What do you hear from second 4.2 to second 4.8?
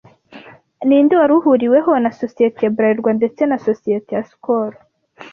skol